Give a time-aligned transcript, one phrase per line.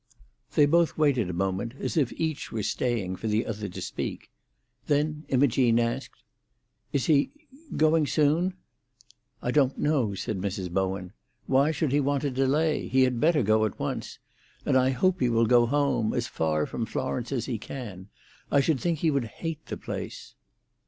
[0.55, 4.31] They both waited a moment, as if each were staying for the other to speak.
[4.87, 6.23] Then Imogene asked,
[6.91, 8.55] "Is he—going soon?"
[9.43, 10.71] "I don't know," said Mrs.
[10.71, 11.13] Bowen.
[11.45, 12.87] "Why should he want to delay?
[12.87, 14.17] He had better go at once.
[14.65, 18.09] And I hope he will go home—as far from Florence as he can.
[18.51, 20.33] I should think he would hate the place."